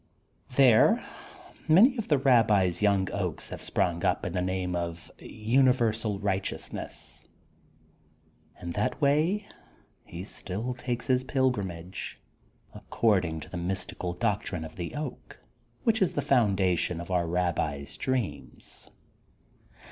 [0.55, 1.05] There
[1.67, 7.27] many of the Rabbits young oaks have sprung up in the name of universal righteousness
[8.59, 9.47] and that way
[10.03, 12.17] he still takes his pilgrimage,
[12.73, 15.37] according to the mystical doc trine of the Oak
[15.83, 18.89] which is the foundation of our Rabbi's dreams.